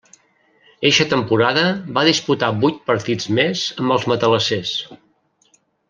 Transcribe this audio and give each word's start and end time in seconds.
Eixa 0.89 1.05
temporada 1.11 1.65
va 1.99 2.05
disputar 2.09 2.49
vuit 2.65 2.79
partits 2.89 3.31
més 3.41 3.67
amb 3.85 3.97
els 3.99 4.09
matalassers. 4.15 4.77